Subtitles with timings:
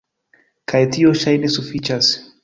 [0.71, 2.09] Kaj tio ŝajne sufiĉas.